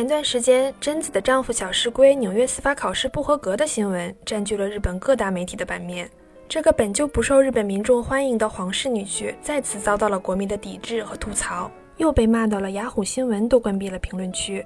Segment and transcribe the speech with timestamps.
[0.00, 6.08] 前段时间，贞子的丈夫小市圭纽约司法考试不合格的新闻占据了日本各大媒体的版面。
[6.48, 14.64] 这个本就不受日本民众欢迎的皇室女婿，再次遭到了国民的抵制和吐槽，又被骂到了雅虎新闻都关闭了评论区。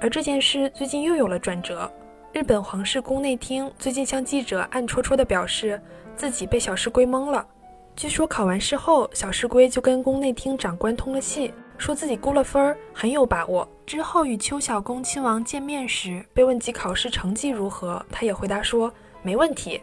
[0.00, 1.88] 而这件事最近又有了转折，
[2.32, 5.80] 日本皇室宫内厅最近向记者暗戳戳地表示，
[6.16, 7.46] 自己被小市圭蒙了。
[7.94, 11.54] 据说考完试后，小市圭就跟宫内厅长官通了气。
[11.82, 13.68] 说自己估了分儿，很有把握。
[13.84, 18.90] 之后与邱小宫亲王见面时，被问及考试成绩如何，他也回答说
[19.20, 19.82] 没问题。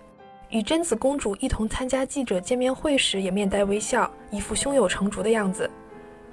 [0.49, 5.69] 与贞子公主一同参加记者见面会时，也面带微笑，一副胸有成竹的样子。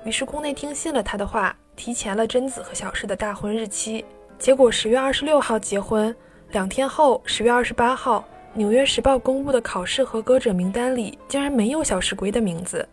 [0.04, 4.04] 于是宫内厅信了他的话，提前了贞子和小世的大婚日期。
[4.38, 6.14] 结果十月二十六号结婚，
[6.52, 8.20] 两天后十月二十八号，
[8.54, 12.88] 《纽约时报》公布的考试合格者名单里竟然没有小石龟的名字。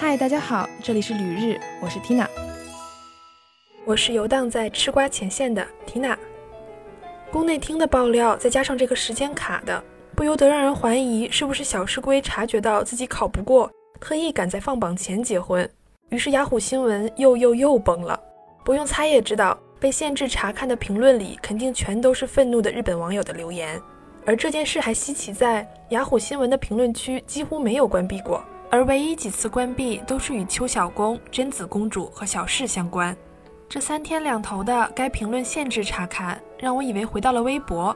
[0.00, 2.26] 嗨，大家好，这里是旅日，我是 Tina，
[3.84, 6.16] 我是游荡在吃瓜前线的 Tina。
[7.30, 9.84] 宫内厅的爆料，再加上这个时间卡的，
[10.16, 15.68] 不由得让人怀疑是不是小师龟察觉到自己考不过，特意赶在放榜前结婚。
[16.08, 18.18] 于是雅虎新闻又又又崩了。
[18.64, 23.78] 不用猜也知道，被限制查看的评论里肯定全都是愤怒的日本网友的留言。
[24.24, 28.42] 而这件事还稀奇在，雅虎新闻的评论区几乎没有关闭过。
[28.70, 33.14] 而唯一几次关闭都是与邱小公、贞子公主和小世相关。
[33.68, 37.94] 这三天两头的该评论限制查看，让我以为回到了微博。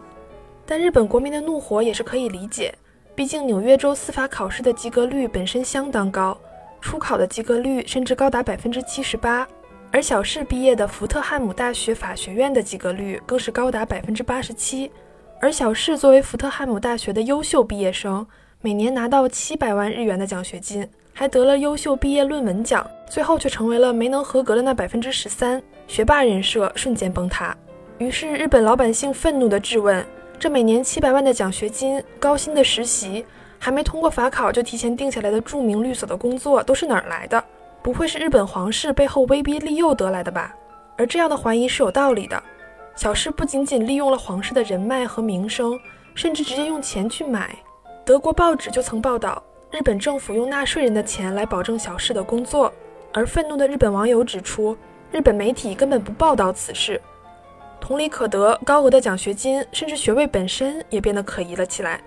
[0.67, 2.75] 但日本国民的怒火也是可以理解，
[3.15, 6.37] 毕竟纽约州司法考试的及格率本身相当高，
[6.81, 9.47] 初考的及格率甚至高达百分之七十八，
[9.93, 14.91] 而小世毕业的福特汉姆大学法学院的及格率更是高达百分之八十七。
[15.41, 18.27] 而小世作为福特汉姆大学的优秀毕业生。
[18.65, 27.55] 每年拿到七百万日元的奖学金，还得了优秀毕业论文奖，最后却成为了没能合格的那百分之十三，学霸人设瞬间崩塌。
[27.99, 30.03] 于是日本老百姓愤怒地质问：
[30.39, 33.27] 这每年七百万的奖学金、高薪的实习，
[33.59, 37.45] 还没通过法考就提前定下来的著名律所的工作，都是哪儿来的？
[37.83, 40.55] 不会是日本皇室背后威逼利诱得来的吧？
[40.97, 42.43] 而这样的怀疑是有道理的。
[42.97, 45.79] 小室不仅仅利用了皇室的人脉和名声，
[46.15, 47.55] 甚至直接用钱去买。
[48.07, 52.71] 德国报纸就曾报道，日本政府用纳税人的钱来保证小世的工作，
[53.15, 54.77] 而愤怒的日本网友指出，
[55.11, 57.01] 日本媒体根本不报道此事。
[57.81, 61.99] 同理可得，高额的奖学金甚至学位本身也变得可疑了起来。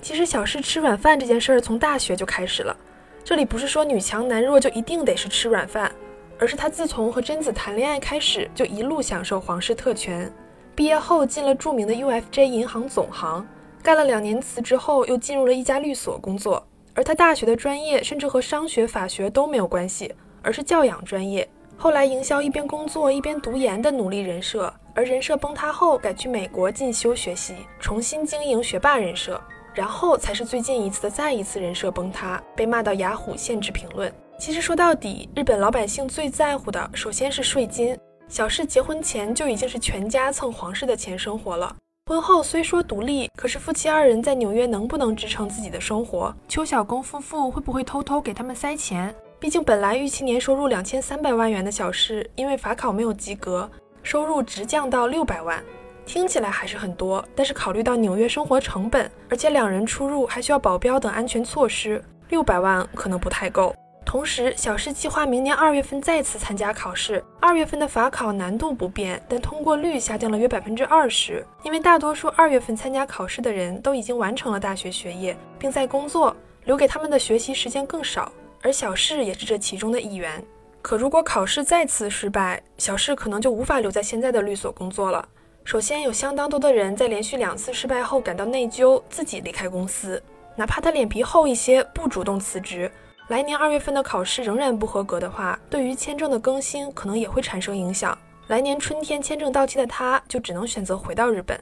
[0.00, 2.74] 其实小世吃软饭这件事儿从大学就开始了，
[3.22, 5.92] 这里不是说女强男弱就一定得是吃软饭，
[6.38, 10.32] 而是他自从和贞子谈恋爱开始，就一路享受皇室特权。
[10.74, 13.46] 毕业后进了著名的 UFJ 银行总行。
[13.86, 16.60] 干了两年，辞职后又进入了一家律所工作。
[16.92, 21.48] 而他大学的专业甚至和商学、法学都没有关系，而是教养专业。
[21.76, 29.40] 后来营销一边工作一边读研的努力人设，而人设崩塌后改去美国进修学习，重新经营学霸人设。
[29.72, 34.12] 然后才是最近一次的再一次人设崩塌，被骂到雅虎限制评论。
[34.36, 37.96] 其实说到底，日本老百姓最在乎的首先是税金。
[38.26, 41.76] 小世结婚前就已经是全家蹭皇室的钱生活了。
[42.08, 46.32] 婚后虽说独立，可是夫妻二人在纽约能不能支撑自己的生活？
[46.46, 49.12] 邱小公夫妇会不会偷偷给他们塞钱？
[49.40, 53.68] 毕竟本来预期年收入两千三百万元的小事，因为法考没有及格，
[54.04, 55.60] 收入直降到六百万，
[56.04, 63.74] 听起来还是很多，但是考虑到纽约生活成本，而且两人出入还需要保镖等安全措施，六百万可能不太够。
[64.06, 67.22] 同时，小世计划明年二月份再次参加考试。
[67.40, 71.44] 二月份的法考难度不变，但通过率下降了约百分之二十。
[71.64, 76.34] 因为大多数二月份参加考试的人都已经完成了大学学业，并在工作，
[76.66, 78.30] 留给他们的学习时间更少。
[78.62, 80.42] 而小世也是这其中的一员。
[80.80, 85.28] 可如果考试再次失败，小世可能就无法留在现在的律所工作了。
[85.64, 90.22] 首先，有相当多的人在连续两次失败后感到内疚，自己离开公司，
[90.54, 92.88] 哪怕他脸皮厚一些，不主动辞职。
[93.28, 98.16] 来年二月份的考试仍然不合格的话，对于签证的更新可能也会产生影响。
[98.46, 101.60] 来年春天签证到期的他，就只能选择回到日本。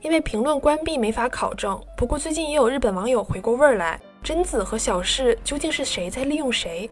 [0.00, 1.78] 因为评论关闭没法考证。
[1.94, 6.90] 不过最近也有日本网友回过味儿来，贞子和小世究竟是谁在利用谁？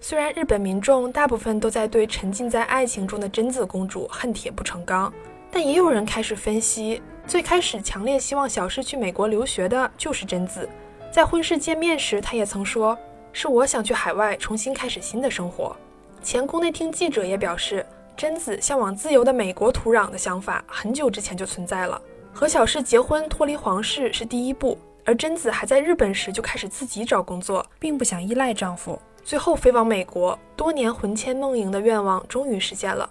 [0.00, 5.12] 虽然日本民众大部分都在对沉浸在爱情中的贞子公主恨铁不成钢，
[5.50, 10.66] 但也有人开始分析，最开始强烈希望小世去美国留学的就是贞子。
[11.12, 12.98] 在婚事见面时，他也曾说。
[13.32, 15.76] 是我想去海外重新开始新的生活。
[16.22, 17.84] 前宫内厅记者也表示，
[18.16, 22.00] 贞子向往自由的美国土壤的想法很久之前就存在了。
[22.32, 30.38] 和小世结婚脱离皇室是第一步，而贞子还在日本时就开始自己找工作，并不想依赖丈夫，最后飞往美国。
[30.54, 33.08] 多年魂牵梦萦的愿望终于实现了。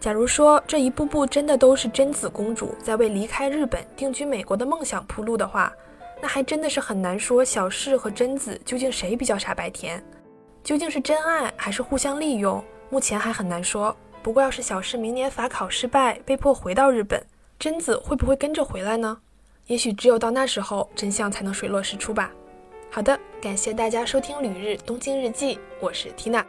[0.00, 5.72] 假如说这一步步真的都是贞子公主在为离开日本定居美国的梦想铺路的话，
[6.20, 10.02] 那还真的是很难说小世和贞子究竟谁比较傻白甜，
[10.64, 13.96] 究竟是真爱还是互相利用，目前还很难说。
[14.22, 17.24] 不过要是小世明年法考失败，被迫回到日本，
[17.58, 19.18] 贞子会不会跟着回来呢？
[19.66, 22.32] 也许只有到那时候，真相才能水落石出吧。
[22.90, 26.44] 好的，感谢大家收听《旅日东京日记》，我是缇娜。